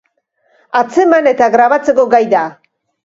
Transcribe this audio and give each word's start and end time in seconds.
Atzeman 0.79 1.29
eta 1.33 1.51
grabatzeko 1.57 2.07
gai 2.15 2.23
da. 2.33 2.43